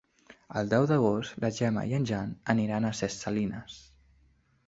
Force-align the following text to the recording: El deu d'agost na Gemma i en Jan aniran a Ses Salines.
El 0.59 0.69
deu 0.69 0.85
d'agost 0.91 1.35
na 1.43 1.51
Gemma 1.57 1.83
i 1.91 1.93
en 1.97 2.09
Jan 2.11 2.33
aniran 2.55 2.87
a 2.89 2.93
Ses 3.01 3.21
Salines. 3.27 3.79